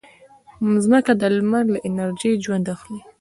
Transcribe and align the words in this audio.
مځکه 0.71 1.13
د 1.21 1.23
لمر 1.35 1.65
له 1.73 1.79
انرژي 1.87 2.31
ژوند 2.43 2.65
اخلي. 2.75 2.99